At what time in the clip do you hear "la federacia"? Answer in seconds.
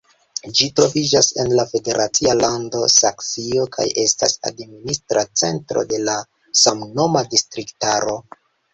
1.59-2.33